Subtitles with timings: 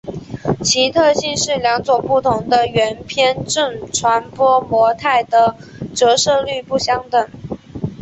[0.63, 5.55] 其特性是两种不同的圆偏振传播模态的
[5.93, 7.29] 折射率不相等。